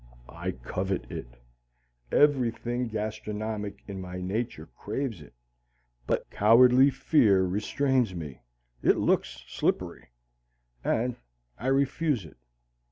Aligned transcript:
I 0.33 0.53
covet 0.53 1.11
it. 1.11 1.27
Everything 2.11 2.87
gastronomic 2.87 3.83
in 3.87 4.01
my 4.01 4.19
nature 4.19 4.65
craves 4.75 5.21
it, 5.21 5.35
but 6.07 6.27
cowardly 6.31 6.89
fear 6.89 7.43
restrains 7.45 8.15
me 8.15 8.41
(it 8.81 8.97
looks 8.97 9.43
slippery), 9.47 10.09
and 10.83 11.17
I 11.59 11.67
refuse 11.67 12.25
it. 12.25 12.37